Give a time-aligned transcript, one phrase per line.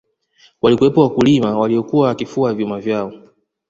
[0.61, 3.13] walikuwepo wakulima waliyokuwa wakifua vyuma vyao